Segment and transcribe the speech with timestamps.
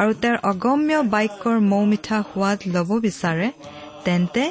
[0.00, 3.48] আৰু তেওঁৰ অগম্য বাক্যৰ মৌ মিঠা সোৱাদ ল'ব বিচাৰে
[4.04, 4.42] তেন্তে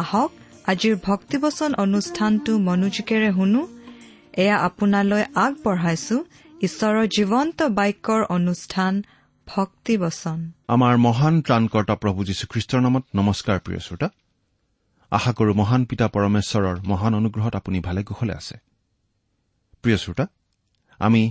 [0.00, 0.30] আহক
[0.72, 3.62] আজিৰ ভক্তিবচন অনুষ্ঠানটো মনোযোগেৰে শুনো।
[4.42, 6.16] এয়া আপোনালৈ আগবঢ়াইছো
[6.66, 8.92] ঈশ্বৰৰ জীৱন্ত বাক্যৰ অনুষ্ঠান
[9.46, 10.38] ভক্তিবচন।
[10.74, 14.08] আমাৰ মহান ত্ৰাণকৰ্তা প্ৰভু যীশুখ্ৰীষ্টৰ নামত নমস্কাৰ প্ৰিয় শ্ৰোতা।
[15.12, 18.56] আশা কৰো মহান পিতা পৰমেশ্বৰৰ মহান অনুগ্ৰহত আপুনি ভালে কুশলে আছে।
[19.82, 20.24] প্ৰিয় শ্ৰোতা
[21.00, 21.22] আমি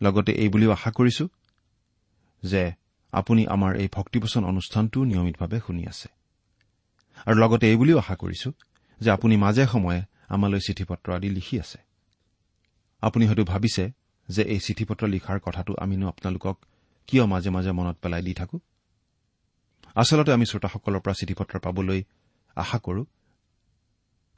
[0.00, 1.24] লগতে এই বুলিও আশা কৰিছো
[2.42, 2.62] যে
[3.20, 6.08] আপুনি আমাৰ এই ভক্তিপোচন অনুষ্ঠানটো নিয়মিতভাৱে শুনি আছে।
[7.26, 8.48] আৰু লগতে এই বুলিও আশা কৰিছো
[9.00, 10.00] যে আপুনি মাজে সময়ে
[10.34, 11.78] আমালৈ চিঠি পত্ৰ আদি লিখি আছে।
[13.02, 13.84] আপুনি হয়তো ভাবিছে
[14.28, 16.56] যে এই চিঠি পত্ৰ লিখাৰ কথাটো আমিনো আপোনালোকক
[17.08, 18.56] কিয় মাজে মাজে মনত পেলাই দি থাকো?
[19.94, 22.00] আচলতে আমি শ্ৰোতাসকলৰ পৰা চিঠি পত্ৰ পাবলৈ
[22.56, 23.02] আশা কৰো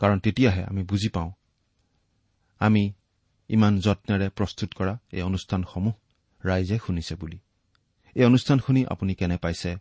[0.00, 1.30] কাৰণ তেতিয়াহে আমি বুজি পাওঁ
[2.60, 2.82] আমি
[3.50, 5.94] ইমান যত্নেৰে প্ৰস্তুত কৰা এই অনুষ্ঠানসমূহ
[6.46, 7.38] ৰাইজে শুনিছে বুলি।
[8.18, 9.76] এই অনুষ্ঠান শুনি আপুনি কেনে পাইছে?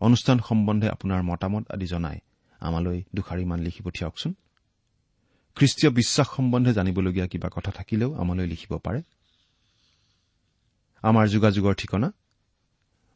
[0.00, 2.18] অনুষ্ঠান সম্বন্ধে আপোনাৰ মতামত আদি জনাই
[2.60, 4.34] আমালৈ দুষাৰিমান লিখি পঠিয়াওকচোন।
[5.56, 9.02] খ্ৰীষ্টীয় বিশ্বাস সম্বন্ধে জানিবলগীয়া কিবা কথা থাকিলেও আমালৈ লিখিব পাৰে।
[11.02, 12.12] আমাৰ যোগাযোগৰ ঠিকনা?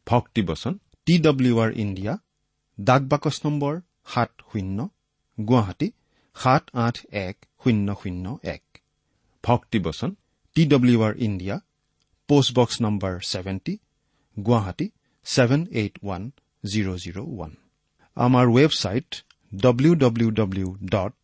[0.07, 2.19] ভক্তিবচন টি ডব্লিউ আৰ ইণ্ডিয়া
[2.81, 4.89] ডাক বাকচ নম্বৰ সাত শূন্য
[5.39, 5.93] গুৱাহাটী
[6.35, 8.63] সাত আঠ এক শূন্য শূন্য এক।
[9.45, 10.15] ভক্তিবচন
[10.55, 11.61] T W R India
[12.29, 13.79] postbox number seventy
[14.37, 14.87] Guwahati
[15.27, 16.23] seven eight one
[16.65, 17.53] zero' zero' one
[18.17, 19.11] আমাৰ website
[19.55, 21.17] W W W dot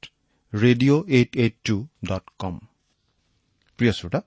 [0.53, 2.55] radio' eight eight two dot com
[3.79, 4.21] প্ৰিয় শ্ৰোতা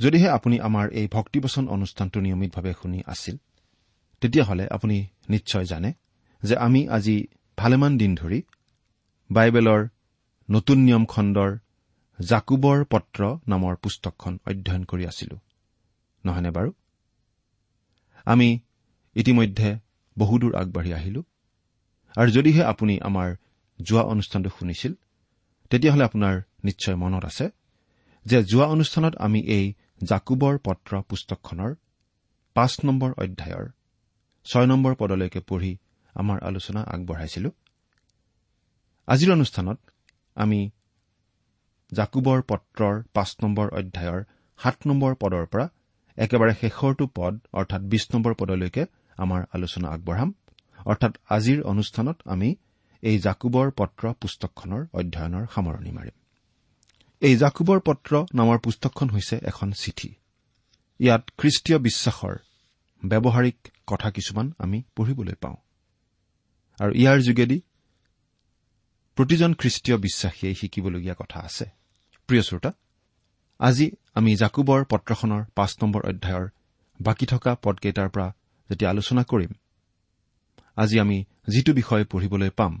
[0.00, 3.36] যদিহে আপুনি আমাৰ এই ভক্তিবচন অনুষ্ঠানটো নিয়মিতভাৱে শুনি আছিল
[4.20, 4.96] তেতিয়াহ'লে আপুনি
[5.28, 5.90] নিশ্চয় জানে
[6.42, 7.16] যে আমি আজি
[7.58, 8.42] ভালেমান দিন ধৰি
[9.30, 9.80] বাইবেলৰ
[10.50, 11.50] নতুন নিয়ম খণ্ডৰ
[12.18, 15.36] জাকুবৰ পত্ৰ নামৰ পুস্তকখন অধ্যয়ন কৰি আছিলো।
[16.24, 16.70] নহয়নে বাৰু?
[18.26, 18.48] আমি
[19.16, 19.68] ইতিমধ্যে
[20.16, 21.20] বহুদূৰ আগবাঢ়ি আহিলো।
[22.14, 23.28] আৰু যদিহে আপুনি আমাৰ
[23.78, 24.92] যোৱা অনুষ্ঠানটো শুনিছিল
[25.70, 27.46] তেতিয়াহ'লে আপোনাৰ নিশ্চয় মনত আছে
[28.26, 29.66] যে যোৱা অনুষ্ঠানত আমি এই
[30.02, 31.72] জাকুবৰ পত্ৰ পুস্তকখনৰ
[32.56, 33.66] পাঁচ নম্বৰ অধ্যায়ৰ
[34.46, 35.72] ছয় নম্বৰ পদলৈকে পঢ়ি
[36.14, 37.50] আমাৰ আলোচনা আগবঢ়াইছিলো।
[39.08, 39.78] আজিৰ অনুষ্ঠানত
[40.36, 40.60] আমি
[41.92, 44.20] জাকুবৰ পত্ৰৰ পাঁচ নম্বৰ অধ্যায়ৰ
[44.58, 45.66] সাত নম্বৰ পদৰ পৰা
[46.16, 50.34] একেবাৰে শেষৰটো পদ অৰ্থাৎ বিশ নম্বৰ পদলৈকে আমাৰ আলোচনা আগবঢ়াম।
[50.86, 52.56] অৰ্থাৎ আজিৰ অনুষ্ঠানত আমি
[53.02, 56.16] এই জাকুবৰ পত্ৰ পুস্তকখনৰ অধ্যয়নৰ সামৰণি মাৰিম।
[57.20, 60.14] এই জাকুবৰ পত্ৰ নামৰ পুস্তকখন হৈছে এখন চিঠি।
[60.98, 62.34] ইয়াত খ্ৰীষ্টীয় বিশ্বাসৰ
[63.04, 63.56] ব্যৱহাৰিক
[63.86, 65.56] কথা কিছুমান আমি পঢ়িবলৈ পাওঁ।
[66.80, 67.60] আৰু ইয়াৰ যোগেদি
[69.16, 71.64] প্ৰতিজন খ্ৰীষ্টীয় বিশ্বাসীয়ে শিকিবলগীয়া কথা আছে।
[72.26, 72.72] প্ৰিয় শ্ৰোতা
[73.60, 76.46] আজি আমি জাকুবৰ পত্ৰখনৰ পাঁচ নম্বৰ অধ্যায়ৰ
[77.00, 78.26] বাকী থকা পদকেইটাৰ পৰা
[78.70, 79.52] যেতিয়া আলোচনা কৰিম
[80.76, 81.18] আজি আমি
[81.48, 82.72] যিটো বিষয় পঢ়িবলৈ পাম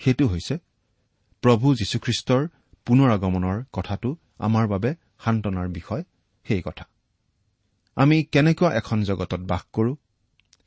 [0.00, 0.54] সেইটো হৈছে
[1.42, 2.42] প্ৰভু যীশুখ্ৰীষ্টৰ
[2.86, 4.08] পুনৰ আগমনৰ কথাটো
[4.38, 4.90] আমাৰ বাবে
[5.24, 6.02] সান্তনাৰ বিষয়
[6.46, 6.84] সেই কথা।
[7.96, 9.92] আমি কেনেকুৱা এখন জগতত বাস কৰো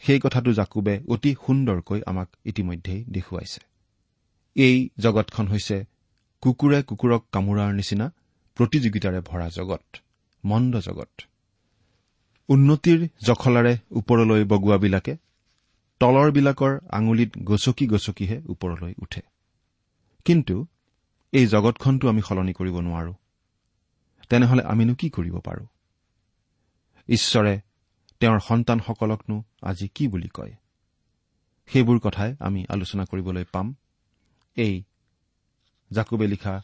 [0.03, 3.61] সেই কথাটো জাকুবে অতি সুন্দৰকৈ আমাক ইতিমধ্যেই দেখুৱাইছে।
[4.55, 5.77] এই জগতখন হৈছে
[6.43, 8.07] কুকুৰে কুকুৰক কামোৰাৰ নিচিনা
[8.55, 9.83] প্ৰতিযোগিতাৰে ভৰা জগত
[10.45, 11.09] মন্দ জগত।
[12.49, 15.17] উন্নতিৰ জখলাৰে ওপৰলৈ বগোৱাবিলাকে
[15.99, 19.21] তলৰবিলাকৰ আঙুলিত গচকি গচকিহে ওপৰলৈ উঠে।
[20.25, 20.67] কিন্তু
[21.31, 23.13] এই জগতখনটো আমি সলনি কৰিব নোৱাৰো।
[24.29, 25.65] তেনেহলে আমিনো কি কৰিব পাৰো?
[27.07, 27.61] ঈশ্বৰে
[28.19, 30.53] তেওঁৰ সন্তানসকলকনো আজি কি বুলি কয়?
[31.67, 33.75] সেইবোৰ কথাই আমি আলোচনা কৰিবলৈ পাম।
[34.55, 34.83] এই
[35.91, 36.61] জাকুবে লিখা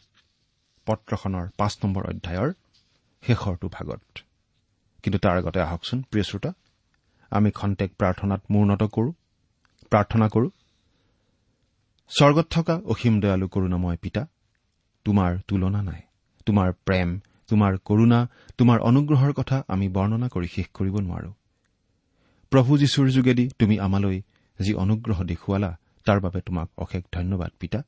[0.86, 2.52] পত্ৰখনৰ পাঁচ নম্বৰ অধ্যায়ৰ
[3.22, 4.02] শেষৰটো ভাগত।
[5.02, 6.52] কিন্তু তাৰ আগতে আহকচোন প্ৰিয় শ্ৰোতা।
[7.30, 9.10] আমি খন্তেক প্ৰাৰ্থনাত মূৰ্ণত কৰো
[9.90, 10.50] প্ৰাৰ্থনা কৰো।
[12.08, 14.26] স্বৰ্গত থকা অসীম দয়ালু কৰোণাময় পিতা
[15.04, 16.02] তোমাৰ তুলনা নাই
[16.46, 18.28] তোমাৰ প্ৰেম তোমাৰ কৰুণা
[18.58, 21.32] তোমাৰ অনুগ্ৰহৰ কথা আমি বৰ্ণনা কৰি শেষ কৰিব নোৱাৰো।
[22.50, 24.22] প্ৰভু যীশুৰ যোগেদি তুমি আমালৈ
[24.58, 27.82] যি অনুগ্ৰহ দেখুৱালা তাৰ বাবে তোমাক অশেষ ধন্যবাদ পিতা।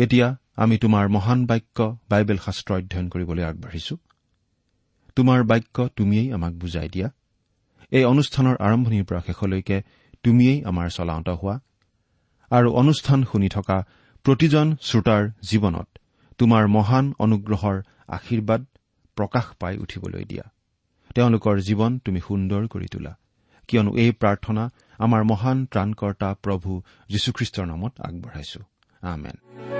[0.00, 1.78] এতিয়া আমি তোমাৰ মহান বাক্য
[2.10, 3.94] বাইবেল শাস্ত্ৰ অধ্যয়ন কৰিবলৈ আগবাঢ়িছো।
[5.16, 7.08] তোমাৰ বাক্য তুমিয়েই আমাক বুজাই দিয়া।
[7.90, 9.76] এই অনুষ্ঠানৰ আৰম্ভণিৰ পৰা শেষলৈকে
[10.22, 11.56] তুমিয়েই আমাৰ চলাওঁত হোৱা।
[12.50, 13.78] আৰু অনুষ্ঠান শুনি থকা
[14.24, 15.88] প্ৰতিজন শ্ৰোতাৰ জীৱনত
[16.38, 17.76] তোমাৰ মহান অনুগ্ৰহৰ
[18.08, 18.60] আশীৰ্বাদ
[19.16, 20.44] প্ৰকাশ পাই উঠিবলৈ দিয়া।
[21.14, 23.12] তেওঁলোকৰ জীৱন তুমি সুন্দৰ কৰি তোলা।
[23.68, 24.64] কিয়নো এই প্ৰাৰ্থনা
[24.98, 26.70] আমাৰ মহান ত্ৰাণকৰ্তা প্ৰভু
[27.08, 28.60] যীশুখ্ৰীষ্টৰ নামত আগবঢ়াইছো।
[29.02, 29.79] আমেন।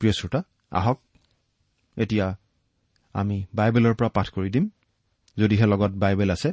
[0.00, 0.40] প্ৰিয় শ্ৰোতা
[0.72, 0.98] আহক
[1.96, 2.26] এতিয়া
[3.14, 4.64] আমি বাইবেলৰ পৰা পাঠ কৰি দিম।
[5.36, 6.50] যদিহে লগত বাইবেল আছে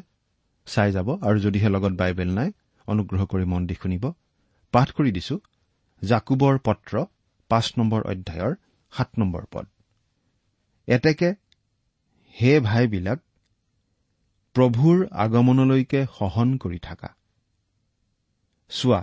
[0.68, 2.50] চাই যাব আৰু যদিহে লগত বাইবেল নাই
[2.88, 4.06] অনুগ্ৰহ কৰি মন দি শুনিব।
[4.74, 5.36] পাঠ কৰি দিছো
[6.02, 6.94] জাকুবৰ পত্ৰ
[7.52, 8.54] পাঁচ নম্বৰ অধ্যায়ৰ
[8.94, 9.66] সাত নম্বৰ পদ।
[10.88, 11.30] এতেকে
[12.36, 13.20] হে ভাইবিলাক
[14.56, 17.10] প্ৰভুৰ আগমনলৈকে সহন কৰি থাকা।
[18.72, 19.02] চোৱা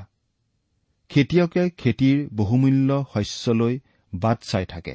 [1.11, 3.75] খেতিয়কে খেতিৰ বহুমূল্য শস্যলৈ
[4.15, 4.95] বাট চাই থাকে।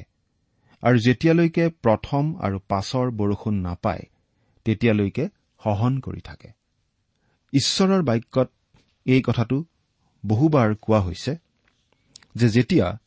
[0.82, 4.04] আৰু যেতিয়ালৈকে প্ৰথম আৰু পাছৰ বৰষুণ নাপায়
[4.64, 5.24] তেতিয়ালৈকে
[5.64, 6.48] সহন কৰি থাকে।
[7.52, 8.48] ঈশ্বৰৰ বাক্যত
[9.06, 9.64] এই কথাটো
[10.24, 11.32] বহুবাৰ কোৱা হৈছে
[12.34, 12.98] যে যেতিয়া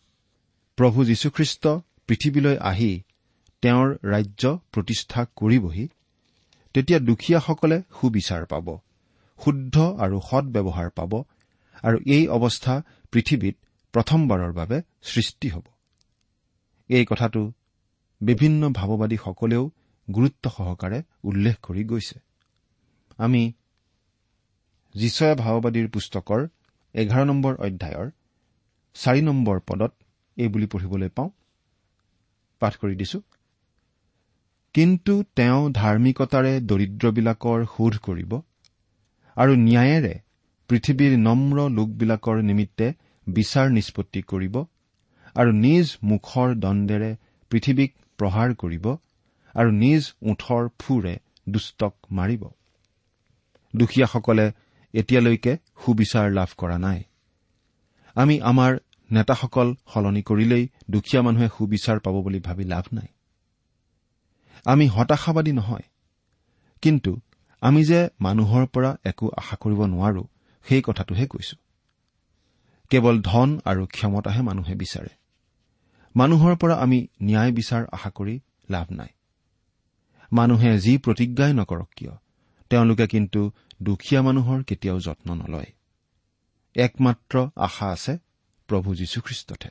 [0.77, 1.67] প্ৰভু যীশুখ্ৰীষ্ট
[2.07, 2.91] পৃথিৱীলৈ আহি
[3.61, 5.85] তেওঁৰ ৰাজ্য প্ৰতিষ্ঠা কৰিবহি
[6.73, 8.67] তেতিয়া দুখীয়াসকলে সুবিচাৰ পাব
[9.39, 11.11] শুদ্ধ আৰু সৎ ব্যৱহাৰ পাব
[11.83, 12.73] আৰু এই অৱস্থা
[13.11, 13.55] পৃথিৱীত
[13.93, 15.72] প্ৰথমবাৰৰ বাবে সৃষ্টি হ'ব।
[16.89, 17.41] এই কথাটো
[18.21, 19.63] বিভিন্ন ভাৱবাদীসকলেও
[20.07, 22.17] গুৰুত্ব সহকাৰে উল্লেখ কৰি গৈছে।
[23.17, 23.43] আমি
[24.95, 26.39] যিচয়া ভাওবাদীৰ পুস্তকৰ
[26.95, 28.07] এঘাৰ নম্বৰ অধ্যায়ৰ
[28.95, 29.91] চাৰি নম্বৰ পদত
[30.37, 31.29] এই বুলি পঢ়িবলৈ পাওঁ।
[32.61, 33.19] পাঠ কৰি দিছো।
[34.75, 38.31] কিন্তু তেওঁ ধাৰ্মিকতাৰে দৰিদ্ৰবিলাকৰ শোধ কৰিব
[39.37, 40.13] আৰু ন্যায়েৰে
[40.69, 42.87] পৃথিৱীৰ নম্ৰ লোকবিলাকৰ নিমিত্তে
[43.27, 44.55] বিচাৰ নিষ্পত্তি কৰিব
[45.35, 47.15] আৰু নিজ মুখৰ দণ্ডেৰে
[47.51, 48.85] পৃথিৱীক প্ৰহাৰ কৰিব
[49.55, 51.19] আৰু নিজ ওঠৰ ফুৰে
[51.49, 52.43] দুষ্টক মাৰিব।
[53.75, 54.51] দুখীয়াসকলে
[54.93, 57.03] এতিয়ালৈকে সুবিচাৰ লাভ কৰা নাই।
[58.15, 58.77] আমি আমাৰ
[59.11, 63.07] নেতাসকল সলনি কৰিলেই দুখীয়া মানুহে সুবিচাৰ পাব বুলি ভাবি লাভ নাই।
[64.65, 65.83] আমি হতাশাবাদী নহয়
[66.81, 67.19] কিন্তু
[67.61, 70.23] আমি যে মানুহৰ পৰা একো আশা কৰিব নোৱাৰো
[70.65, 71.55] সেই কথাটোহে কৈছো।
[72.89, 75.22] কেৱল ধন আৰু ক্ষমতাহে মানুহে বিচাৰে।
[76.15, 78.39] মানুহৰ পৰা আমি ন্যায় বিচাৰ আশা কৰি
[78.69, 79.07] লাভ নাই।
[80.33, 82.11] মানুহে যি প্ৰতিজ্ঞাই নকৰক কিয়
[82.69, 83.51] তেওঁলোকে কিন্তু
[83.83, 85.65] দুখীয়া মানুহৰ কেতিয়াও যত্ন নলয়।
[86.75, 88.17] একমাত্ৰ আশা আছে
[88.67, 89.69] প্ৰভু যীশুখ্ৰীষ্টতহে।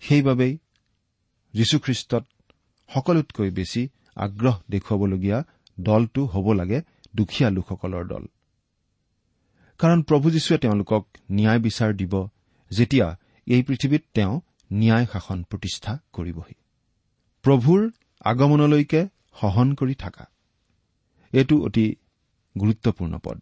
[0.00, 0.58] সেইবাবেই
[1.54, 2.24] যীশুখ্ৰীষ্টত
[2.94, 5.44] সকলোতকৈ বেছি আগ্ৰহ দেখুৱাবলগীয়া
[5.80, 6.80] দলটো হ'ব লাগে
[7.16, 8.26] দুখীয়া লোকসকলৰ দল।
[9.78, 12.28] কাৰণ প্ৰভু যীশুৱে তেওঁলোকক ন্যায় বিচাৰ দিব
[12.70, 14.40] যেতিয়া এই পৃথিৱীত তেওঁ
[14.74, 16.54] ন্যায় শাসন প্ৰতিষ্ঠা কৰিবহি।
[17.42, 17.90] প্ৰভুৰ
[18.20, 19.08] আগমনলৈকে
[19.40, 20.24] সহন কৰি থকা।
[21.32, 21.96] এইটো অতি
[22.60, 23.40] গুৰুত্বপূৰ্ণ পদ।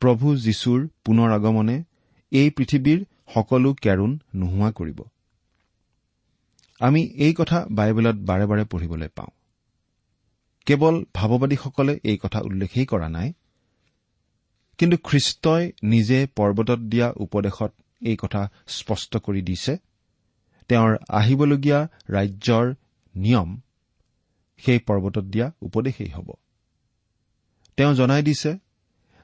[0.00, 1.84] প্ৰভু যীশুৰ পুনৰ আগমনে
[2.30, 3.04] এই পৃথিৱীৰ
[3.34, 5.02] সকলো কেৰুণ নোহোৱা কৰিব।
[6.80, 9.28] আমি এই কথা বাইবেলত বাৰে বাৰে পঢ়িবলৈ পাওঁ।
[10.66, 13.32] কেৱল ভাৱবাদীসকলে এই কথা উল্লেখেই কৰা নাই
[14.78, 19.76] কিন্তু খ্ৰীষ্টই নিজে পৰ্বতত দিয়া উপদেশত এই কথা স্পষ্ট কৰি দিছে।
[20.68, 22.66] তেওঁৰ আহিবলগীয়া ৰাজ্যৰ
[23.14, 23.48] নিয়ম
[24.58, 26.28] সেই পৰ্বতত দিয়া উপদেশেই হ'ব।
[27.76, 28.52] তেওঁ জনাই দিছে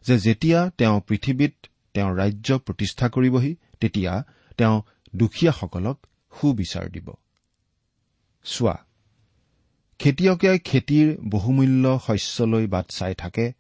[0.04, 1.54] যে যেতিয়া তেওঁ পৃথিৱীত
[1.94, 4.12] তেওঁৰ ৰাজ্য প্ৰতিষ্ঠা কৰিবহি তেতিয়া
[4.58, 4.76] তেওঁ
[5.16, 5.98] দুখীয়াসকলক
[6.32, 7.08] সুবিচাৰ দিব।
[8.44, 8.76] চোৱা
[9.98, 13.52] খেতিয়কে খেতিৰ বহুমূল্য শস্যলৈ বাট চাই থাকে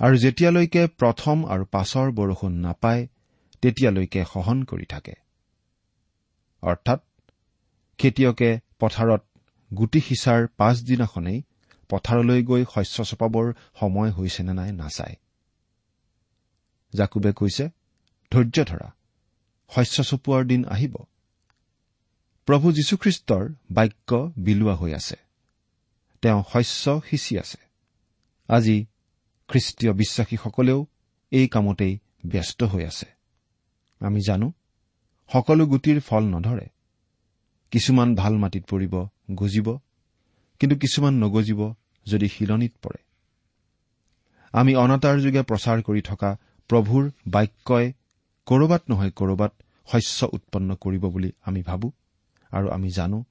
[0.00, 3.02] আৰু যেতিয়ালৈকে প্ৰথম আৰু পাছৰ বৰষুণ নাপায়
[3.62, 5.14] তেতিয়ালৈকে সহন কৰি থাকে।
[6.62, 7.00] অৰ্থাৎ
[7.98, 9.22] খেতিয়কে পথাৰত
[9.76, 11.42] গুটি সিঁচাৰ পাছদিনাখনেই
[11.88, 15.16] পথাৰলৈ গৈ শস্য চপাবৰ সময় হৈছে নে নাই নাচায়।
[16.94, 17.70] জাকুবে কৈছে
[18.30, 18.92] ধৈৰ্য ধৰা
[19.70, 20.96] শস্য চপোৱাৰ দিন আহিব।
[22.46, 25.16] প্ৰভু যীশুখ্ৰীষ্টৰ বাক্য বিলোৱা হৈ আছে।
[26.22, 27.58] তেওঁ শস্য সিঁচি আছে।
[28.48, 28.86] আজি
[29.48, 30.86] খ্ৰীষ্টীয় বিশ্বাসীসকলেও
[31.30, 33.06] এই কামতেই ব্যস্ত হৈ আছে।
[34.00, 34.52] আমি জানো
[35.32, 36.68] সকলো গুটিৰ ফল নধৰে।
[37.70, 39.78] কিছুমান ভাল মাটিত পৰিব গজিব
[40.58, 41.74] কিন্তু কিছুমান নগজিব
[42.06, 43.02] যদি শিলনিত পৰে।
[44.52, 46.36] আমি অনাতাৰ যোগে প্ৰচাৰ কৰি থকা
[46.68, 47.92] প্ৰভুৰ বাক্যই
[48.46, 49.52] কৰবাত নহয় কৰবাত
[49.86, 51.92] শস্য উৎপন্ন কৰিব বুলি আমি ভাবো
[52.50, 53.24] আৰু আমি জানো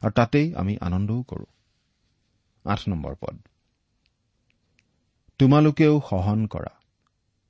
[0.00, 1.46] আৰু তাতেই আমি আনন্দও কৰো।
[3.20, 3.38] পদ।
[5.38, 6.80] তোমালোকেও সহন কৰা।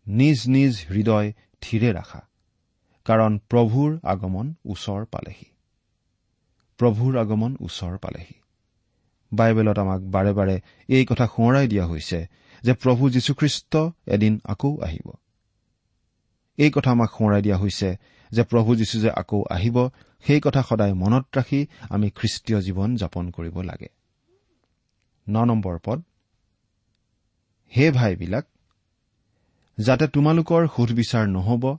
[0.07, 2.26] নিজ নিজ হৃদয় থিৰে ৰাখা।
[3.07, 5.47] কাৰণ প্ৰভুৰ আগমন ওচৰ পালেহি।
[6.79, 8.35] প্ৰভুৰ আগমন ওচৰ পালেহি।
[9.33, 12.27] বাইবেলত আমাক বাৰে বাৰে এই কথা সোঁৱৰাই দিয়া হৈছে
[12.63, 15.09] যে প্ৰভু যীশুখ্ৰীষ্ট এদিন আকৌ আহিব।
[16.57, 17.97] এই কথা আমাক সোঁৱৰাই দিয়া হৈছে
[18.31, 19.89] যে প্ৰভু যীশু যে আকৌ আহিব
[20.25, 23.89] সেই কথা সদায় মনত ৰাখি আমি খ্ৰীষ্টীয় জীৱন যাপন কৰিব লাগে।
[25.29, 26.03] ন নম্বৰ পদ
[27.77, 28.47] হে ভাইবিলাক
[29.79, 31.77] যাতে তোমালোকৰ সুধবিচাৰ নহব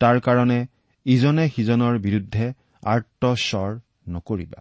[0.00, 0.66] তাৰ কাৰণে
[1.06, 2.52] ইজনে সিজনৰ বিৰুদ্ধে
[2.82, 3.78] আৰ্ত স্বৰ
[4.08, 4.60] নকৰিবা।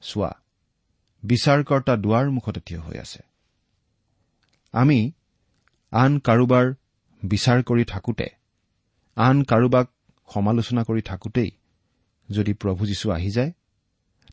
[0.00, 0.32] চোৱা
[1.22, 3.22] বিচাৰকৰ্তা দুৱাৰ মুখতে থিয় হৈ আছে।
[4.72, 5.12] আমি
[5.92, 6.66] আন কাৰোবাৰ
[7.22, 8.28] বিচাৰ কৰি থাকোঁতে
[9.16, 9.86] আন কাৰোবাক
[10.34, 11.50] সমালোচনা কৰি থাকোঁতেই
[12.30, 13.52] যদি প্ৰভু যীশু আহি যায়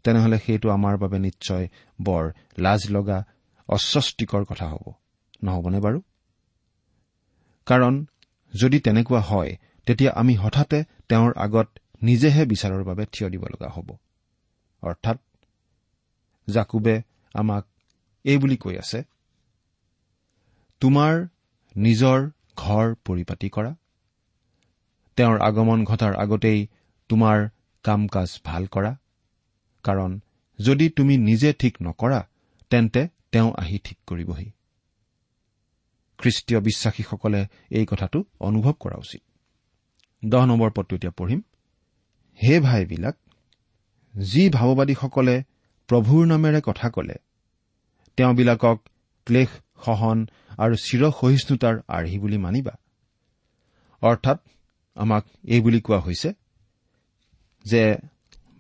[0.03, 1.67] তেনেহলে সেইটো আমাৰ বাবে নিশ্চয়
[2.01, 2.23] বৰ
[2.57, 3.19] লাজ লগা
[3.67, 4.85] অস্বস্তিকৰ কথা হ'ব।
[5.43, 5.99] নহবনে বাৰু?
[7.65, 8.05] কাৰণ
[8.53, 9.51] যদি তেনেকুৱা হয়
[9.89, 11.67] তেতিয়া আমি হঠাতে তেওঁৰ আগত
[12.03, 13.89] নিজেহে বিচাৰৰ বাবে থিয় দিব লগা হ'ব।
[14.81, 15.17] অৰ্থাৎ
[16.49, 17.01] জাকুবে
[17.33, 17.65] আমাক
[18.23, 19.03] এই বুলি কৈ আছে
[20.81, 21.27] তোমাৰ
[21.77, 23.75] নিজৰ ঘৰ পৰিপাতি কৰা।
[25.17, 26.67] তেওঁৰ আগমন ঘটাৰ আগতেই
[27.09, 27.49] তোমাৰ
[27.83, 28.95] কাম কাজ ভাল কৰা।
[29.83, 30.19] কাৰণ
[30.59, 32.27] যদি তুমি নিজে ঠিক নকৰা
[32.69, 34.51] তেন্তে তেওঁ আহি ঠিক কৰিবহি।
[36.19, 39.28] খ্ৰীষ্টীয় বিশ্বাসীসকলে এই কথাটো অনুভৱ কৰা উচিত।
[40.25, 41.41] দহ নম্বৰ পদটো এতিয়া পঢ়িম।
[42.39, 43.15] হে ভাইবিলাক
[44.17, 45.43] যি ভাৱবাদীসকলে
[45.89, 47.15] প্ৰভুৰ নামেৰে কথা কলে
[48.17, 48.77] তেওঁবিলাকক
[49.27, 49.49] ক্লেশ
[49.85, 52.75] সহন আৰু চিৰসহিষ্ণুতাৰ আৰ্হি বুলি মানিবা।
[54.01, 54.39] অৰ্থাৎ
[54.95, 56.29] আমাক এই বুলি কোৱা হৈছে
[57.65, 57.97] যে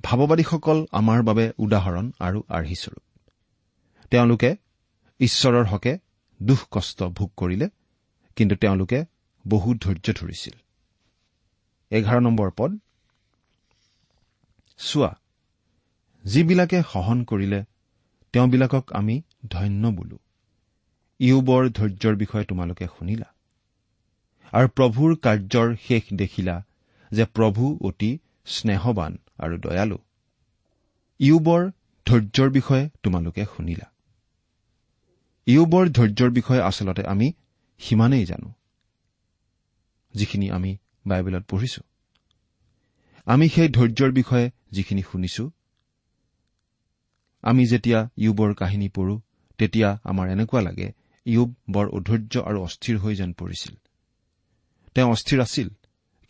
[0.03, 3.03] ভাৱবাদীসকল আমাৰ বাবে উদাহৰণ আৰু আৰ্হিস্বৰূপ।
[4.11, 4.55] তেওঁলোকে
[5.19, 5.93] ঈশ্বৰৰ হকে
[6.41, 7.67] দুখ কষ্ট ভোগ কৰিলে
[8.35, 8.99] কিন্তু তেওঁলোকে
[9.47, 10.55] বহু ধৈৰ্য ধৰিছিল।
[11.91, 12.77] এঘাৰ নম্বৰ পদ।
[14.77, 15.11] চোৱা
[16.25, 17.63] যিবিলাকে সহন কৰিলে
[18.33, 20.17] তেওঁবিলাকক আমি ধন্য বোলো।
[21.19, 23.25] ইউবৰ ধৈৰ্যৰ বিষয়ে তোমালোকে শুনিলা।
[24.51, 26.65] আৰু প্ৰভুৰ কাৰ্যৰ শেষ দেখিলা
[27.11, 29.97] যে প্ৰভু অতি স্নেহবান আৰু দয়ালু।
[31.19, 31.71] ইউবৰ
[32.05, 33.87] ধৈৰ্যৰ বিষয়ে তোমালোকে শুনিলা।
[35.47, 37.31] ইউবৰ ধৈৰ্যৰ বিষয়ে আচলতে আমি
[37.79, 38.49] সিমানেই জানো
[40.13, 40.77] যিখিনি আমি
[41.09, 41.81] বাইবেলত পঢ়িছো।
[43.27, 45.43] আমি সেই ধৈৰ্যৰ বিষয়ে যিখিনি শুনিছো
[47.43, 49.15] আমি যেতিয়া ইউবৰ কাহিনী পঢ়ো
[49.59, 50.87] তেতিয়া আমাৰ এনেকুৱা লাগে
[51.25, 53.73] ইউব বৰ অধৈৰ্য আৰু অস্থিৰ হৈ যেন পৰিছিল।
[54.95, 55.67] তেওঁ অস্থিৰ আছিল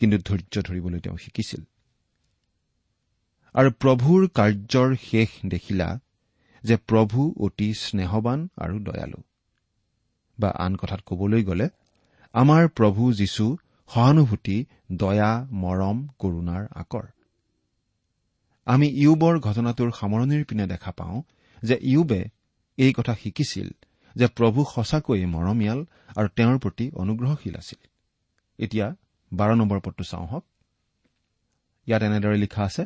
[0.00, 1.62] কিন্তু ধৈৰ্য ধৰিবলৈ তেওঁ শিকিছিল।
[3.54, 5.88] আৰু প্ৰভুৰ কাৰ্যৰ শেষ দেখিলা
[6.62, 9.20] যে প্ৰভু অতি স্নেহবান আৰু দয়ালু।
[10.38, 11.66] বা আন কথাত কবলৈ গ'লে
[12.34, 13.46] আমাৰ প্ৰভু যীশু
[13.90, 14.56] সহানুভূতি
[14.92, 15.30] দয়া
[15.62, 17.06] মৰম কৰুণাৰ আকৰ।
[18.66, 21.22] আমি ইউবৰ ঘটনাটোৰ সামৰণিৰ পিনে দেখা পাওঁ
[21.62, 22.20] যে ইউবে
[22.78, 23.68] এই কথা শিকিছিল
[24.16, 25.80] যে প্ৰভু সঁচাকৈয়ে মৰমীয়াল
[26.16, 27.80] আৰু তেওঁৰ প্ৰতি অনুগ্ৰহশীল আছিল।
[28.58, 28.86] এতিয়া
[29.32, 30.44] বাৰ নম্বৰ পদটো চাওঁ হওক।
[31.86, 32.84] ইয়াত এনেদৰে লিখা আছে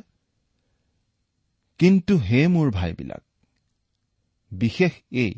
[1.80, 3.22] কিন্তু হে মোৰ ভাইবিলাক
[4.52, 5.32] বিশেষ এই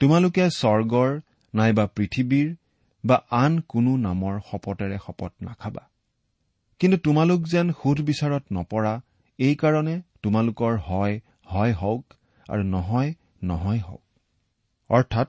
[0.00, 1.10] তোমালোকে স্বৰ্গৰ
[1.54, 2.48] নাইবা পৃথিৱীৰ
[3.06, 5.82] বা আন কোনো নামৰ শপতেৰে শপত নাখাবা।
[6.80, 8.94] কিন্তু তোমালোক যেন সুধবিচাৰত নপৰা
[9.38, 11.14] এইকাৰণে তোমালোকৰ হয়
[11.46, 12.04] হয় হওক
[12.46, 13.10] আৰু নহয়
[13.42, 14.02] নহয় হওক।
[14.90, 15.28] অৰ্থাৎ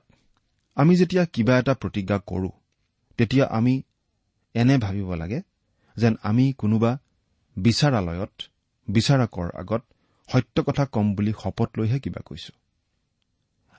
[0.77, 2.50] আমি যেতিয়া কিবা এটা প্ৰতিজ্ঞা কৰো
[3.17, 3.74] তেতিয়া আমি
[4.55, 5.39] এনে ভাবিব লাগে
[5.98, 6.91] যেন আমি কোনোবা
[7.57, 8.36] বিচাৰালয়ত
[8.88, 9.84] বিচাৰকৰ আগত
[10.29, 12.53] সত্য কথা কম বুলি শপত লৈহে কিবা কৈছো।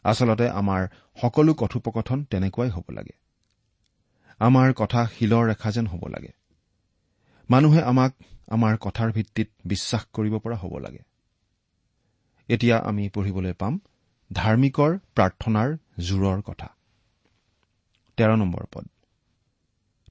[0.04, 0.80] আচলতে আমাৰ
[1.22, 3.14] সকলো কথোপকথন তেনেকুৱাই হ'ব লাগে।
[4.38, 6.32] আমাৰ কথা শিলৰ ৰেখা যেন হ'ব লাগে।
[7.50, 8.14] মানুহে আমাক
[8.48, 11.02] আমাৰ কথাৰ ভিত্তিত বিশ্বাস কৰিব পৰা হ'ব লাগে।
[12.48, 13.80] এতিয়া আমি পঢ়িবলৈ পাম
[14.32, 16.68] ধাৰ্মিকৰ প্ৰাৰ্থনাৰ জোৰৰ কথা।
[18.16, 18.86] তেৰ নম্বৰ পদ।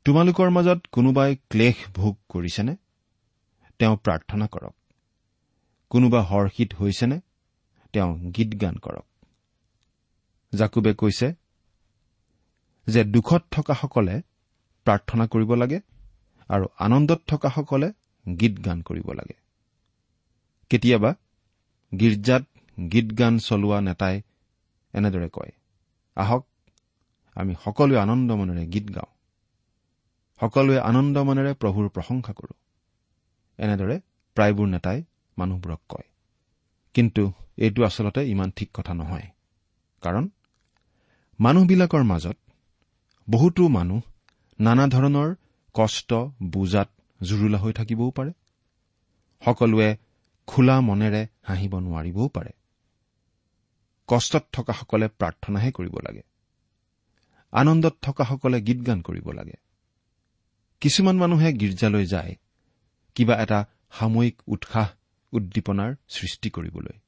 [0.05, 2.75] তোমালোকৰ মাজত কোনোবাই ক্লেশ ভোগ কৰিছেনে?
[3.79, 4.75] তেওঁ প্ৰাৰ্থনা কৰক।
[5.89, 7.19] কোনোবা হৰ্ষিত হৈছেনে?
[7.93, 9.05] তেওঁ গীত গান কৰক।
[10.53, 11.33] জাকুবে কৈছে
[12.87, 14.21] যে দুখত থকাসকলে
[14.85, 15.79] প্ৰাৰ্থনা কৰিব লাগে
[16.49, 17.91] আৰু আনন্দত থকাসকলে
[18.39, 19.35] গীত গান কৰিব লাগে।
[20.69, 21.11] কেতিয়াবা
[21.99, 22.43] গীৰ্জাত
[22.91, 24.21] গীত গান চলোৱা নেতাই
[24.93, 25.51] এনেদৰে কয়
[26.17, 26.43] আহক
[27.35, 29.11] আমি সকলোৱে আনন্দ মনেৰে গীত গাওঁ।
[30.39, 32.55] সকলোৱে আনন্দ মনেৰে প্ৰভুৰ প্ৰশংসা কৰোঁ।
[33.59, 33.95] এনেদৰে
[34.37, 35.03] প্ৰায়বোৰ নেতাই
[35.37, 36.07] মানুহবোৰক কয়।
[36.93, 37.23] কিন্তু
[37.57, 39.27] এইটো আচলতে ইমান ঠিক কথা নহয়।
[40.03, 40.29] কাৰণ
[41.39, 42.37] মানুহবিলাকৰ মাজত
[43.29, 44.01] বহুতো মানুহ
[44.59, 45.35] নানা ধৰণৰ
[45.73, 46.89] কষ্ট বুজাত
[47.23, 48.31] জুৰুলা হৈ থাকিবও পাৰে।
[49.45, 49.97] সকলোৱে
[50.47, 52.49] খোলা মনেৰে হাঁহিব নোৱাৰিবও পাৰে।
[54.07, 56.21] কষ্টত থকাসকলে প্ৰাৰ্থনাহে কৰিব লাগে।
[57.51, 59.57] আনন্দত থকাসকলে গীত গান কৰিব লাগে।
[60.81, 62.35] কিছুমান মানুহে গীৰ্জালৈ যায়
[63.15, 64.87] কিবা এটা সাময়িক উৎসাহ
[65.31, 66.99] উদ্দীপনাৰ সৃষ্টি কৰিবলৈ।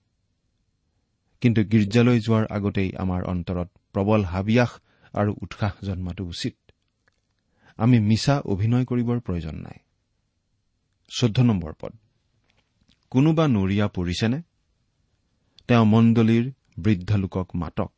[1.41, 4.69] কিন্তু গীৰ্জালৈ যোৱাৰ আগতেই আমাৰ অন্তৰত প্ৰবল হাবিয়াস
[5.13, 6.55] আৰু উৎসাহ জন্মাটো উচিত।
[7.77, 9.79] আমি মিছা অভিনয় কৰিবৰ প্ৰয়োজন নাই।
[11.09, 11.93] চৈধ্য নম্বৰ পদ।
[13.09, 14.41] কোনোবা নৰিয়া পৰিছেনে?
[15.67, 17.91] তেওঁ মণ্ডলীৰ বৃদ্ধ লোকক মাতক।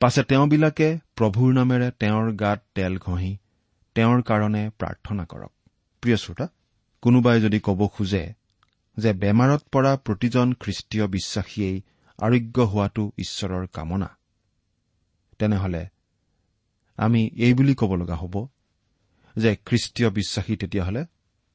[0.00, 3.36] পাছে তেওঁবিলাকে প্ৰভুৰ নামেৰে তেওঁৰ গাত তেল ঘঁহি
[3.94, 5.52] তেওঁৰ কাৰণে প্ৰাৰ্থনা কৰক।
[6.00, 6.48] প্ৰিয় শ্ৰোতা
[7.02, 8.32] কোনোবাই যদি ক'ব খোজে
[8.96, 11.82] যে বেমাৰত পৰা প্ৰতিজন খ্ৰীষ্টীয় বিশ্বাসীয়েই
[12.18, 14.18] আৰোগ্য হোৱাটো ঈশ্বৰৰ কামনা
[15.38, 15.86] তেনেহলে
[16.96, 18.46] আমি এই বুলি ক'ব লগা হ'ব
[19.36, 21.04] যে খ্ৰীষ্টীয় বিশ্বাসী তেতিয়াহ'লে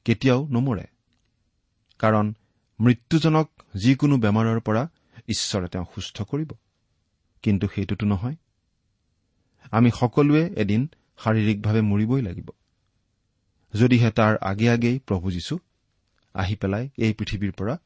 [0.04, 0.84] কেতিয়াও নমৰে।
[1.98, 2.34] কাৰণ
[2.80, 4.88] মৃত্যুজনক যিকোনো বেমাৰৰ পৰা
[5.28, 6.52] ঈশ্বৰে তেওঁ সুস্থ কৰিব।
[7.42, 8.36] কিন্তু সেইটোতো নহয়।
[9.70, 12.50] আমি সকলোৱে এদিন শাৰীৰিকভাৱে মৰিবই লাগিব।
[13.74, 15.58] যদিহে তাৰ আগে আগেই প্ৰভু যীশু
[16.34, 17.78] আহি পেলাই এই পৃথিৱীৰ পৰা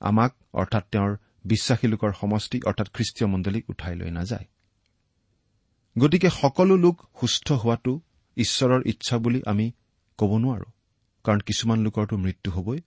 [0.00, 4.44] আমাক অৰ্থাৎ তেওঁৰ বিশ্বাসী লোকৰ সমষ্টি অৰ্থাৎ খ্ৰীষ্টীয় মণ্ডলীক উঠাই লৈ নাযায়।
[5.98, 8.00] গতিকে সকলো লোক সুস্থ হোৱাটো
[8.36, 9.72] ঈশ্বৰৰ ইচ্ছা বুলি আমি
[10.18, 10.68] ক'ব নোৱাৰো
[11.24, 12.78] কাৰণ কিছুমান লোকৰতো মৃত্যু হ'বই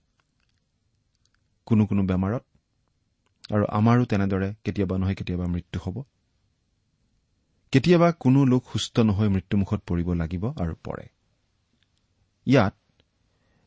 [1.66, 2.44] কোনো কোনো বেমাৰত
[3.54, 6.02] আৰু আমাৰো তেনেদৰে কেতিয়াবা নহয় কেতিয়াবা মৃত্যু হ'ব।
[7.72, 11.06] কেতিয়াবা কোনো লোক সুস্থ নহৈ মৃত্যুমুখত পৰিব লাগিব আৰু পৰে।
[12.46, 12.74] ইয়াত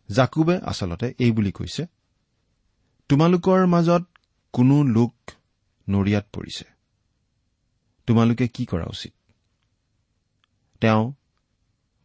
[0.09, 1.85] জাকুবে আচলতে এই বুলি কৈছে
[3.09, 4.03] তোমালোকৰ মাজত
[4.53, 5.13] কোনো লোক
[5.89, 6.65] নৰিয়াত পৰিছে।
[8.07, 9.13] তোমালোকে কি কৰা উচিত?
[10.81, 11.13] তেওঁ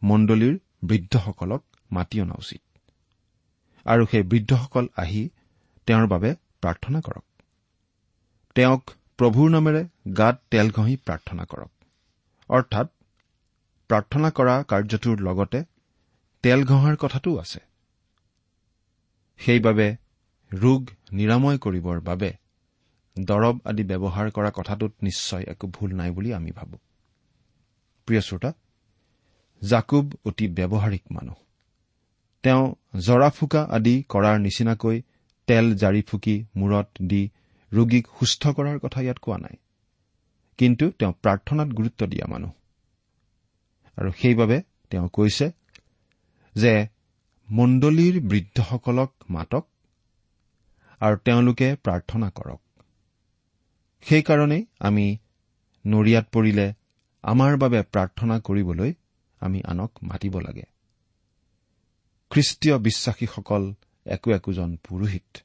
[0.03, 2.61] মণ্ডলীৰ বৃদ্ধসকলক মাতি অনা উচিত।
[3.85, 5.29] আৰু সেই বৃদ্ধসকল আহি
[5.87, 7.25] তেওঁৰ বাবে প্ৰাৰ্থনা কৰক।
[8.55, 8.83] তেওঁক
[9.17, 9.81] প্ৰভুৰ নামেৰে
[10.17, 11.71] গাত তেল ঘঁহি প্ৰাৰ্থনা কৰক।
[12.49, 12.87] অৰ্থাৎ
[13.89, 15.63] প্ৰাৰ্থনা কৰা কাৰ্যটোৰ লগতে
[16.43, 17.59] তেল ঘঁহাৰ কথাটো আছে।
[19.39, 19.87] সেইবাবে
[20.51, 22.29] ৰোগ নিৰাময় কৰিবৰ বাবে
[23.17, 26.77] দৰৱ আদি ব্যৱহাৰ কৰা কথাটোত নিশ্চয় একো ভুল নাই বুলি আমি ভাবো।
[28.07, 28.53] প্ৰিয় শ্ৰোতা
[29.61, 31.35] জাকুব অতি ব্যৱহাৰিক মানুহ।
[32.43, 35.01] তেওঁ জৰা ফুকা আদি কৰাৰ নিচিনাকৈ
[35.47, 37.29] তেল জাৰি ফুকি মূৰত দি
[37.71, 39.55] ৰোগীক সুস্থ কৰাৰ কথা ইয়াত কোৱা নাই।
[40.57, 42.51] কিন্তু তেওঁ প্ৰাৰ্থনাত গুৰুত্ব দিয়া মানুহ।
[43.97, 44.57] আৰু সেইবাবে
[44.89, 45.51] তেওঁ কৈছে
[46.55, 46.87] যে
[47.49, 49.65] মণ্ডলীৰ বৃদ্ধসকলক মাতক
[51.01, 52.61] আৰু তেওঁলোকে প্ৰাৰ্থনা কৰক।
[54.01, 55.17] সেইকাৰণেই আমি
[55.85, 56.73] নৰিয়াত পৰিলে
[57.23, 58.93] আমাৰ বাবে প্ৰাৰ্থনা কৰিবলৈ
[59.39, 60.63] আমি আনক মাতিব লাগে।
[62.29, 63.73] খ্ৰীষ্টীয় বিশ্বাসীসকল
[64.05, 65.37] একো একোজন পুৰোহিত।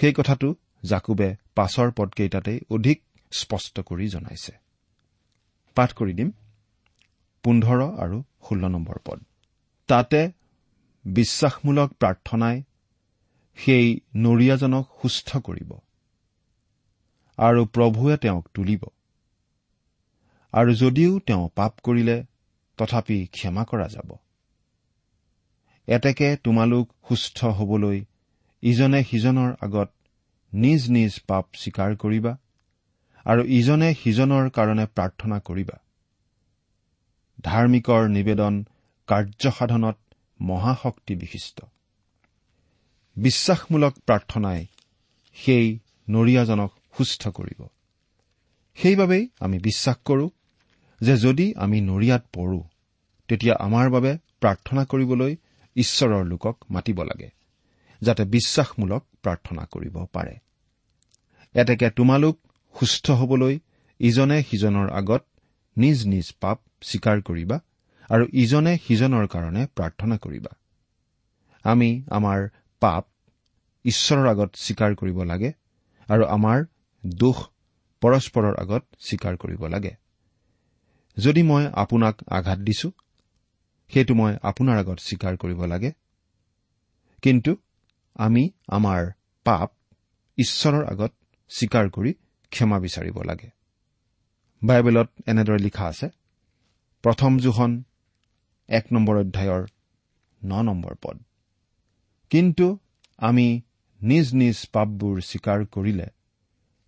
[0.00, 4.52] সেই কথাটো জাকুবে পাছৰ পদকেইটাতেই অধিক স্পষ্ট কৰি জনাইছে।
[5.74, 6.30] পাঠ কৰি দিম।
[7.42, 9.24] পোন্ধৰ আৰু ষোল্ল নম্বৰ পদ।
[9.86, 10.30] তাতে
[11.04, 12.62] বিশ্বাসমূলক প্ৰাৰ্থনাই
[13.56, 15.72] সেই নৰিয়াজনক সুস্থ কৰিব
[17.36, 18.84] আৰু প্ৰভুৱে তেওঁক তুলিব।
[20.52, 22.24] আৰু যদিও তেওঁ পাপ কৰিলে
[22.78, 24.10] তথাপি ক্ষমা কৰা যাব।
[25.88, 27.98] এতেকে তোমালোক সুস্থ হবলৈ
[28.62, 29.90] ইজনে সিজনৰ আগত
[30.52, 32.32] নিজ নিজ পাপ স্বীকাৰ কৰিবা
[33.26, 35.76] আৰু ইজনে সিজনৰ কাৰণে প্ৰাৰ্থনা কৰিবা।
[37.40, 38.54] ধাৰ্মিকৰ নিবেদন
[39.08, 39.98] কাৰ্যসাধনত
[40.40, 41.58] মহাশক্তি বিশিষ্ট।
[43.16, 44.66] বিশ্বাসমূলক প্ৰাৰ্থনাই
[45.36, 45.66] সেই
[46.10, 47.60] নৰিয়াজনক সুস্থ কৰিব।
[48.78, 50.26] সেইবাবেই আমি বিশ্বাস কৰো
[51.00, 52.60] যে যদি আমি নৰিয়াত পৰো
[53.28, 55.32] তেতিয়া আমাৰ বাবে প্ৰাৰ্থনা কৰিবলৈ
[55.76, 57.28] ঈশ্বৰৰ লোকক মাতিব লাগে
[58.02, 60.34] যাতে বিশ্বাসমূলক প্ৰাৰ্থনা কৰিব পাৰে।
[61.54, 62.36] এতেকে তোমালোক
[62.74, 63.54] সুস্থ হবলৈ
[64.00, 65.22] ইজনে সিজনৰ আগত
[65.76, 67.56] নিজ নিজ পাপ স্বীকাৰ কৰিবা
[68.10, 70.52] আৰু ইজনে সিজনৰ কাৰণে প্ৰাৰ্থনা কৰিবা।
[71.64, 72.38] আমি আমাৰ
[72.82, 73.04] পাপ
[73.84, 75.50] ঈশ্বৰৰ আগত স্বীকাৰ কৰিব লাগে
[76.08, 76.58] আৰু আমাৰ
[77.06, 77.38] দোষ
[78.02, 79.92] পৰস্পৰৰ আগত স্বীকাৰ কৰিব লাগে।
[81.18, 82.88] যদি মই আপোনাক আঘাত দিছো
[83.92, 85.90] সেইটো মই আপোনাৰ আগত স্বীকাৰ কৰিব লাগে।
[87.22, 87.52] কিন্তু
[88.16, 89.00] আমি আমাৰ
[89.46, 89.68] পাপ
[90.38, 91.12] ঈশ্বৰৰ আগত
[91.50, 92.12] স্বীকাৰ কৰি
[92.52, 93.48] ক্ষমা বিচাৰিব লাগে।
[94.62, 96.06] বাইবেলত এনেদৰে লিখা আছে
[97.04, 97.70] প্ৰথম জোখন
[98.68, 99.62] এক নম্বৰ অধ্যায়ৰ
[100.42, 101.16] ন নম্বৰ পদ।
[102.30, 102.66] কিন্তু
[103.18, 103.46] আমি
[104.00, 106.08] নিজ নিজ পাপবোৰ স্বীকাৰ কৰিলে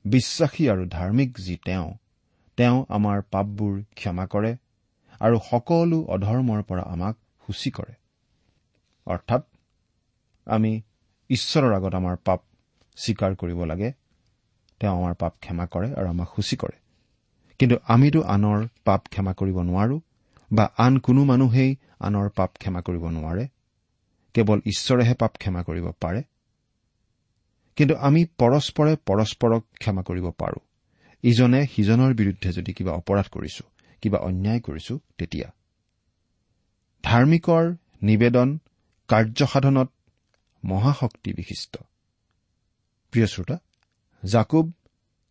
[0.05, 1.89] বিশ্বাসী আৰু ধাৰ্মিক যি তেওঁ
[2.61, 4.53] তেওঁ আমাৰ পাপবোৰ ক্ষমা কৰে
[5.21, 7.15] আৰু সকলো অধৰ্মৰ পৰা আমাক
[7.49, 7.95] সূচী কৰে।
[9.07, 9.43] অৰ্থাৎ
[10.47, 10.73] আমি
[11.31, 12.41] ঈশ্বৰৰ আগত আমাৰ পাপ
[12.97, 13.91] স্বীকাৰ কৰিব লাগে
[14.81, 16.77] তেওঁ আমাৰ পাপ ক্ষমা কৰে আৰু আমাক সূচী কৰে।
[17.61, 20.01] কিন্তু আমিতো আনৰ পাপ ক্ষমা কৰিব নোৱাৰো
[20.51, 21.71] বা আন কোনো মানুহেই
[22.01, 23.45] আনৰ পাপ ক্ষমা কৰিব নোৱাৰে
[24.35, 26.23] কেৱল ঈশ্বৰেহে পাপ ক্ষমা কৰিব পাৰে।
[27.77, 30.70] কিন্তু আমি পৰস্পৰে পৰস্পৰক ক্ষমা কৰিব পাৰো।
[31.25, 33.65] ইজনে সিজনৰ বিৰুদ্ধে যদি কিবা অপৰাধ কৰিছো
[34.03, 35.49] কিবা অন্যায় কৰিছো তেতিয়া।
[37.05, 37.65] ধাৰ্মিকৰ
[38.03, 38.49] নিবেদন
[39.09, 39.89] কাৰ্যসাধনত
[40.65, 41.77] মহাশক্তি বিশিষ্ট।
[43.13, 43.57] প্ৰিয় শ্ৰোতা
[44.23, 44.73] জাকুব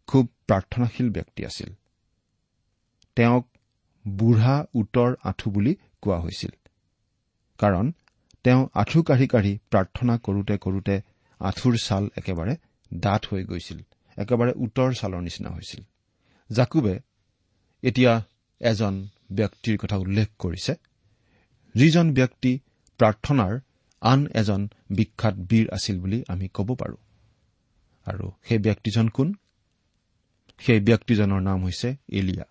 [0.07, 1.69] খুব প্ৰাৰ্থনাশীল ব্যক্তি আছিল।
[3.15, 3.45] তেওঁক
[4.07, 6.51] বুঢ়া উত্তৰ আঁঠু বুলি কোৱা হৈছিল।
[7.59, 7.91] কাৰণ
[8.43, 10.95] তেওঁ আঁঠু কাঢ়ি কাঢ়ি প্ৰাৰ্থনা কৰোতে কৰোতে
[11.41, 12.53] আঁঠুৰ ছাল একেবাৰে
[12.93, 13.79] ডাঠ হৈ গৈছিল।
[14.19, 15.81] একেবাৰে উত্তৰ ছালৰ নিচিনা হৈছিল।
[16.49, 16.99] জাকুবে
[17.83, 18.13] এতিয়া
[18.61, 20.73] এজন ব্যক্তিৰ কথা উল্লেখ কৰিছে
[21.75, 22.51] যিজন ব্যক্তি
[22.99, 23.59] প্ৰাৰ্থনাৰ
[24.01, 26.97] আন এজন বিখ্যাত বীৰ আছিল বুলি আমি ক'ব পাৰো।
[28.05, 29.33] আৰু সেই ব্যক্তিজন কোন?
[30.59, 32.45] সেই ব্যক্তিজনৰ নাম হৈছে এলিয়া।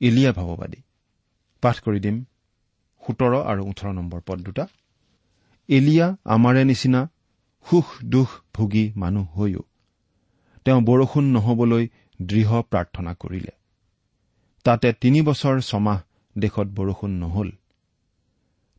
[0.00, 0.80] এলিয়া ভাৱবাদী।
[1.62, 2.16] পাঠ কৰি দিম।
[3.06, 4.66] সোতৰ আৰু ওঠৰ নম্বৰ পদ দুটা।
[5.68, 7.00] এলিয়া আমাৰে নিচিনা
[7.66, 9.62] সুখ দুখ ভোগী মানুহ হৈও
[10.64, 11.88] তেওঁ বৰষুণ নহবলৈ
[12.22, 13.52] দৃঢ় প্ৰাৰ্থনা কৰিলে।
[14.64, 16.00] তাতে তিনি বছৰ ছমাহ
[16.38, 17.50] দেশত বৰষুণ নহল।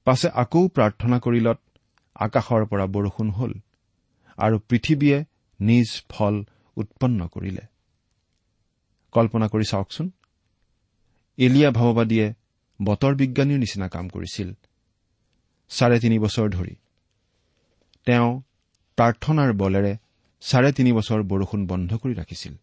[0.06, 1.60] পাছে আকৌ প্ৰাৰ্থনা কৰিলত
[2.16, 3.54] আকাশৰ পৰা বৰষুণ হল
[4.38, 5.26] আৰু পৃথিৱীয়ে
[5.60, 6.44] নিজ ফল
[6.78, 7.62] উৎপন্ন কৰিলে।
[9.12, 10.12] কল্পনা কৰি চাওকচোন।
[11.38, 12.34] এলিয়া ভাৱবাদীয়ে
[12.84, 14.54] বতৰ বিজ্ঞানীৰ নিচিনা কাম কৰিছিল।
[15.70, 16.76] চাৰে তিনি বছৰ ধৰি।
[18.06, 18.42] তেওঁ
[18.98, 19.98] প্ৰাৰ্থনাৰ বলেৰে
[20.42, 22.54] চাৰে তিনি বছৰ বৰষুণ বন্ধ কৰি ৰাখিছিল।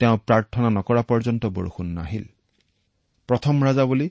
[0.00, 2.24] তেওঁ প্ৰাৰ্থনা নকৰা পৰ্যন্ত বৰষুণ নাহিল।
[3.28, 4.10] প্ৰথম ৰাজা বুলি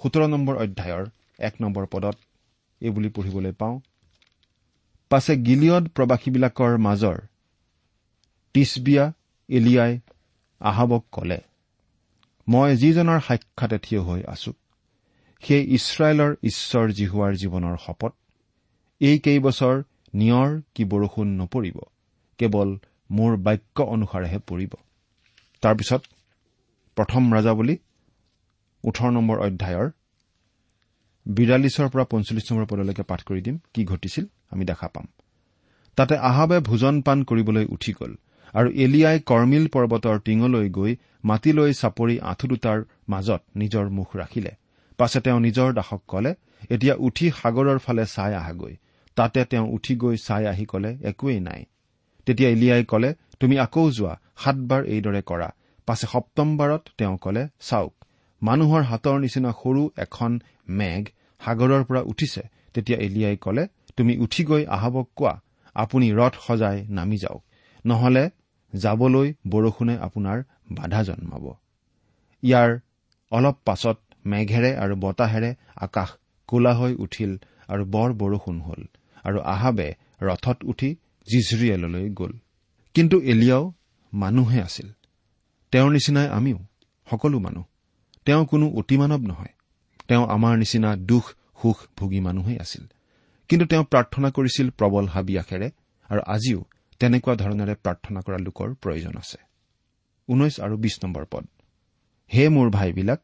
[0.00, 1.04] সোতৰ নম্বৰ অধ্যায়ৰ
[1.38, 2.16] এক নম্বৰ পদত
[2.80, 3.80] এইবুলি পঢ়িবলৈ পাওঁ।
[5.10, 7.16] পাছে গিলিয়দ প্ৰবাসীবিলাকৰ মাজৰ
[8.54, 9.12] টিছবিয়া
[9.48, 10.00] এলিয়াই
[10.60, 11.40] আহাবক কলে
[12.48, 14.52] মই যিজনৰ সাক্ষাতে থিয় হৈ আছো
[15.42, 18.12] সেই ইছৰাইলৰ ঈশ্বৰ জিহুৱাৰ জীৱনৰ শপত।
[19.00, 19.76] এই কেইবছৰ
[20.14, 21.78] নিয়ৰ কি বৰষুণ নপৰিব?
[22.38, 22.70] কেৱল
[23.10, 24.72] মোৰ বাক্য অনুসাৰেহে পৰিব
[25.62, 26.02] তাৰপিছত
[26.96, 27.74] প্ৰথম ৰাজা বুলি
[28.84, 29.88] ওঠৰ নম্বৰ অধ্যায়ৰ
[31.26, 35.06] বিৰাল্লিছৰ পৰা পঞ্চল্লিছ নম্বৰ পদলৈকে পাঠ কৰি দিম কি ঘটিছিল আমি দেখা পাম।
[35.98, 38.12] তাতে আহাবে ভোজন পান কৰিবলৈ উঠি গ'ল
[38.54, 40.92] আৰু এলিয়াই কৰ্মিল পৰ্বতৰ টিঙলৈ গৈ
[41.24, 44.52] মাটিলৈ চাপৰি আঁঠু দুটাৰ মাজত নিজৰ মুখ ৰাখিলে।
[44.98, 46.32] পাছে তেওঁ নিজৰ দাসক কলে
[46.70, 48.74] এতিয়া উঠি সাগৰৰ ফালে চাই আহাগৈ।
[49.16, 51.62] তাতে তেওঁ উঠি গৈ চাই আহি কলে একোৱেই নাই।
[52.26, 53.10] তেতিয়া এলিয়াই কলে
[53.40, 55.48] তুমি আকৌ যোৱা সাতবাৰ এইদৰে কৰা।
[55.88, 57.92] পাছে সপ্তমবাৰত তেওঁ কলে চাওক
[58.42, 60.32] মানুহৰ হাতৰ নিচিনা সৰু এখন
[60.78, 61.02] মেঘ
[61.40, 62.42] সাগৰৰ পৰা উঠিছে।
[62.74, 63.62] তেতিয়া এলিয়াই কলে
[63.96, 65.34] তুমি উঠি গৈ আহাবক কোৱা
[65.76, 67.42] আপুনি ৰথ সজাই নামি যাওক
[67.84, 68.24] নহলে
[68.72, 70.38] যাবলৈ বৰষুণে আপোনাৰ
[70.76, 71.44] বাধা জন্মাব।
[72.42, 72.70] ইয়াৰ
[73.32, 76.10] অলপ পাছত মেঘেৰে আৰু বতাহেৰে আকাশ
[76.48, 77.32] কোলা হৈ উঠিল
[77.68, 78.82] আৰু বৰ বৰষুণ হল
[79.24, 79.88] আৰু আহাবে
[80.20, 80.90] ৰথত উঠি
[81.32, 82.32] জিজৰিয়েললৈ গ'ল।
[82.94, 83.72] কিন্তু এলিয়াও
[84.12, 84.88] মানুহে আছিল।
[85.70, 86.58] তেওঁৰ নিচিনাই আমিও
[87.10, 87.64] সকলো মানুহ।
[88.24, 89.48] তেওঁ কোনো অতিমানৱ নহয়।
[90.08, 92.86] তেওঁ আমাৰ নিচিনা দুখ সুখ ভোগী মানুহেই আছিল।
[93.48, 95.70] কিন্তু তেওঁ প্ৰাৰ্থনা কৰিছিল প্ৰবল হাবিয়াসেৰে
[96.10, 96.64] আৰু আজিও
[97.00, 99.38] তেনেকুৱা ধৰণেৰে প্ৰাৰ্থনা কৰা লোকৰ প্ৰয়োজন আছে।
[100.28, 101.46] ঊনৈশ আৰু বিশ নম্বৰ পদ।
[102.34, 103.20] হে মোৰ ভাইবিলাক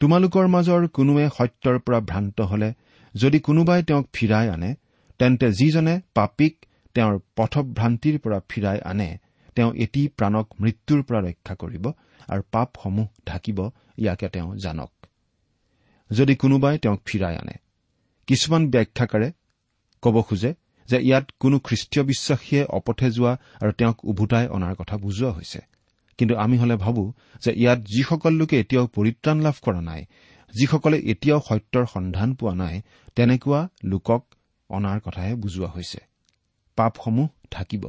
[0.00, 2.72] তোমালোকৰ মাজৰ কোনোৱে সত্যৰ পৰা ভ্ৰান্ত হলে
[3.16, 4.74] যদি কোনোবাই তেওঁক ফিৰাই আনে
[5.18, 9.10] তেন্তে যিজনে পাপীক তেওঁৰ পথভ্ৰান্তিৰ পৰা ফিৰাই আনে
[9.56, 11.84] তেওঁ এটি প্ৰাণক মৃত্যুৰ পৰা ৰক্ষা কৰিব
[12.28, 13.58] আৰু পাপসমূহ ঢাকিব
[13.98, 14.90] ইয়াকে তেওঁ জানক।
[16.10, 17.56] যদি কোনোবাই তেওঁক ফিৰাই আনে
[18.28, 19.28] কিছুমান ব্যাখ্যাকাৰে
[20.02, 20.50] ক'ব খোজে
[20.88, 25.60] যে ইয়াত কোনো খ্ৰীষ্টীয় বিশ্বাসীয়ে অপথে যোৱা আৰু তেওঁক উভোতাই অনাৰ কথা বুজোৱা হৈছে।
[26.18, 27.02] কিন্তু আমি হলে ভাবো
[27.42, 30.02] যে ইয়াত যিসকল লোকে এতিয়াও পৰিত্ৰাণ লাভ কৰা নাই
[30.54, 32.74] যিসকলে এতিয়াও সত্যৰ সন্ধান পোৱা নাই
[33.16, 34.22] তেনেকুৱা লোকক
[34.70, 36.00] অনাৰ কথাহে বুজোৱা হৈছে।
[36.80, 37.84] পাপসমূহ ঢাকিব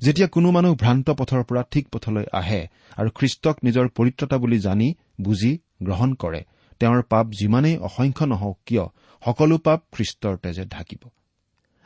[0.00, 2.62] যেতিয়া কোনো মানুহ ভ্ৰান্ত পথৰ পৰা ঠিক পথলৈ আহে
[2.98, 4.88] আৰু খ্ৰীষ্টক নিজৰ পৰিত্ৰতা বুলি জানি
[5.20, 5.52] বুজি
[5.82, 6.40] গ্ৰহণ কৰে
[6.80, 8.84] তেওঁৰ পাপ যিমানেই অসংখ্য নহওক কিয়
[9.22, 11.02] সকলো পাপ খ্ৰীষ্টৰ তেজে ঢাকিব।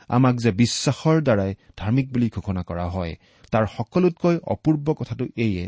[0.09, 3.13] আমাক যে বিশ্বাসৰ দ্বাৰাই ধাৰ্মিক বুলি ঘোষণা কৰা হয়
[3.51, 5.65] তাৰ সকলোতকৈ অপূৰ্ব কথাটো এইয়ে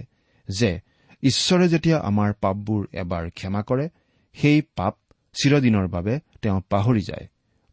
[0.49, 0.71] যে
[1.23, 3.86] ঈশ্বৰে যেতিয়া আমাৰ পাপবোৰ এবাৰ ক্ষমা কৰে
[4.36, 4.93] সেই পাপ
[5.36, 7.25] চিৰদিনৰ বাবে তেওঁ পাহৰি যায়।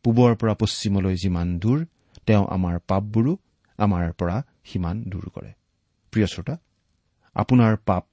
[0.05, 1.79] পূবৰ পৰা পশ্চিমলৈ যিমান দূৰ
[2.27, 3.33] তেওঁ আমাৰ পাপবোৰো
[3.79, 5.53] আমাৰ পৰা সিমান দূৰ কৰে।
[6.13, 6.55] প্ৰিয় শ্ৰোতা
[7.35, 8.05] আপোনাৰ পাপ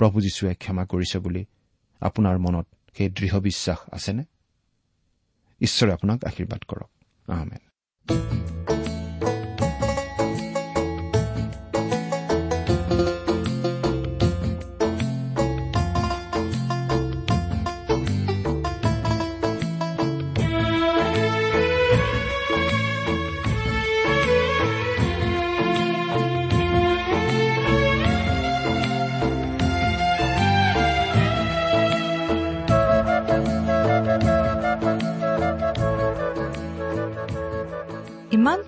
[0.00, 1.42] প্ৰভু যীশুৱে ক্ষমা কৰিছে বুলি
[2.00, 4.24] আপোনাৰ মনত সেই দৃঢ় বিশ্বাস আছেনে?
[5.60, 6.90] ঈশ্বৰে আপোনাক আশীৰ্বাদ কৰক।
[7.30, 7.62] আহমেদ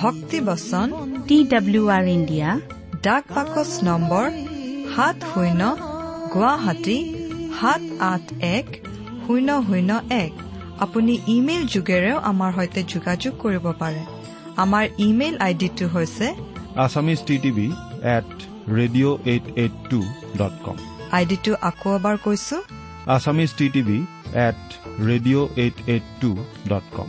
[0.00, 0.88] ভক্তিবচন
[1.28, 2.48] টি ডাব্লিউ আৰ ইণ্ডিয়া
[3.04, 4.26] ডাক বাকচ নম্বৰ
[4.92, 5.60] সাত শূন্য
[6.34, 6.98] গুৱাহাটী
[7.58, 7.82] সাত
[8.12, 8.24] আঠ
[8.56, 8.66] এক
[9.22, 9.90] শূন্য শূন্য
[10.22, 10.32] এক
[10.84, 14.02] আপুনি ইমেইল যোগেৰেও আমাৰ সৈতে যোগাযোগ কৰিব পাৰে
[14.64, 16.26] আমাৰ ইমেইল আইডিটো হৈছে
[16.84, 17.66] Assamese T TV
[18.16, 18.30] at
[18.76, 20.00] radio' eight eight two
[20.38, 20.76] dot com
[21.16, 22.56] আইডিটো আকৌ এবাৰ কৈছো
[23.14, 23.98] Assamese T TV
[24.46, 24.62] at
[25.08, 26.30] radio' eight eight two
[26.70, 27.08] dot com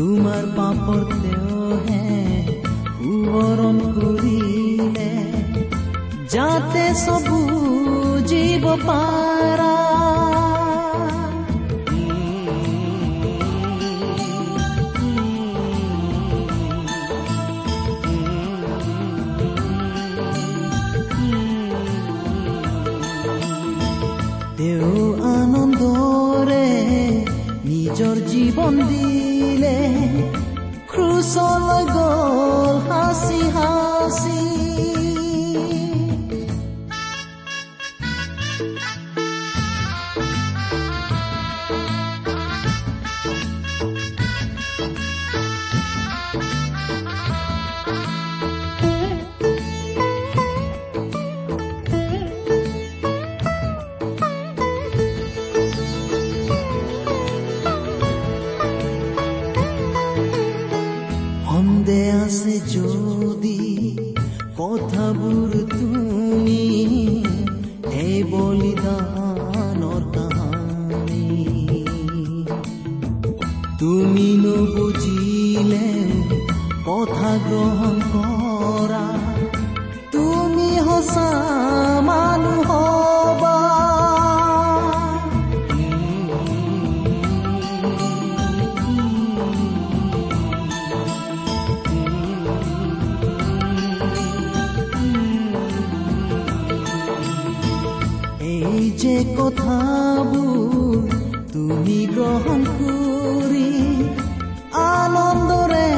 [0.00, 2.04] তোমাৰ পাপৰ তেওঁহে
[2.92, 5.10] সুবৰণ কৰিলে
[6.34, 7.40] যাতে চবু
[8.30, 9.68] জীৱ পাৰা
[24.58, 26.66] তেওঁ আনন্দৰে
[27.68, 29.09] নিজৰ জীৱন দিলে
[31.30, 33.89] solo gol hasihan
[99.00, 100.96] যে কথাবোৰ
[101.52, 103.70] তুমি গ্ৰহণ কৰি
[104.82, 105.88] আনন্দৰে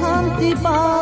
[0.00, 0.99] শান্তি পাবা